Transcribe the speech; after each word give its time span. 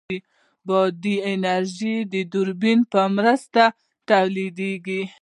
د 0.07 0.09
باد 0.67 1.03
انرژي 1.31 1.95
د 2.13 2.13
توربین 2.31 2.79
په 2.91 3.01
مرسته 3.17 3.63
تولیدېږي. 4.09 5.01